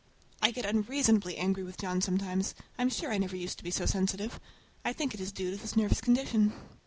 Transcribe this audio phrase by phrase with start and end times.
[0.41, 2.55] I get unreasonably angry with John sometimes.
[2.79, 4.39] I'm sure I never used to be so sensitive.
[4.83, 6.53] I think it is due to this nervous condition.